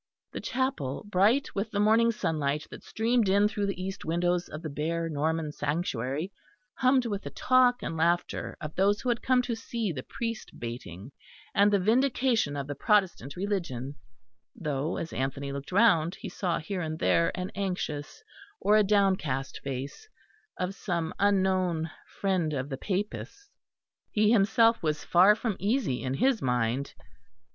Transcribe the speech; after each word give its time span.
The 0.31 0.41
chapel, 0.41 1.05
bright 1.07 1.53
with 1.53 1.69
the 1.69 1.79
morning 1.79 2.11
sunlight 2.11 2.65
that 2.71 2.83
streamed 2.83 3.29
in 3.29 3.47
through 3.47 3.67
the 3.67 3.79
east 3.79 4.03
windows 4.03 4.49
of 4.49 4.63
the 4.63 4.69
bare 4.71 5.07
Norman 5.09 5.51
sanctuary, 5.51 6.31
hummed 6.73 7.05
with 7.05 7.21
the 7.21 7.29
talk 7.29 7.83
and 7.83 7.95
laughter 7.95 8.57
of 8.59 8.73
those 8.73 8.99
who 9.01 9.09
had 9.09 9.21
come 9.21 9.43
to 9.43 9.53
see 9.53 9.91
the 9.91 10.01
priest 10.01 10.57
baiting 10.59 11.11
and 11.53 11.71
the 11.71 11.77
vindication 11.77 12.57
of 12.57 12.65
the 12.65 12.73
Protestant 12.73 13.35
Religion; 13.35 13.93
though, 14.55 14.97
as 14.97 15.13
Anthony 15.13 15.51
looked 15.51 15.71
round, 15.71 16.15
he 16.15 16.29
saw 16.29 16.57
here 16.57 16.81
and 16.81 16.97
there 16.97 17.31
an 17.39 17.51
anxious 17.53 18.23
or 18.59 18.75
a 18.77 18.83
downcast 18.83 19.59
face 19.63 20.09
of 20.57 20.73
some 20.73 21.13
unknown 21.19 21.91
friend 22.19 22.53
of 22.53 22.69
the 22.69 22.77
Papists. 22.77 23.51
He 24.09 24.31
himself 24.31 24.81
was 24.81 25.03
far 25.05 25.35
from 25.35 25.57
easy 25.59 26.01
in 26.01 26.15
his 26.15 26.41
mind. 26.41 26.95